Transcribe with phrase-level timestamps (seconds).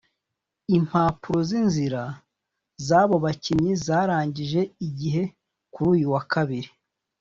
[0.75, 2.01] Impapuro z’inzira
[2.87, 5.23] z’abo bakinnyi zarangije igihe
[5.73, 6.69] kuri uyu wa Kabiri